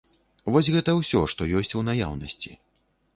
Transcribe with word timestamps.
Вось 0.53 0.69
гэта 0.75 0.95
ўсё, 1.01 1.21
што 1.33 1.47
ёсць 1.59 1.75
у 1.81 1.83
наяўнасці. 1.91 2.51